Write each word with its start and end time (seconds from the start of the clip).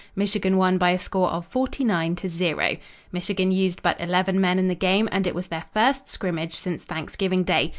Michigan 0.15 0.57
won 0.57 0.79
by 0.79 0.89
a 0.89 0.97
score 0.97 1.29
of 1.29 1.45
49 1.45 2.15
to 2.15 2.27
0. 2.27 2.77
Michigan 3.11 3.51
used 3.51 3.83
but 3.83 4.01
eleven 4.01 4.41
men 4.41 4.57
in 4.57 4.67
the 4.67 4.73
game, 4.73 5.07
and 5.11 5.27
it 5.27 5.35
was 5.35 5.45
their 5.49 5.65
first 5.75 6.09
scrimmage 6.09 6.55
since 6.55 6.83
Thanksgiving 6.83 7.43
Day. 7.43 7.69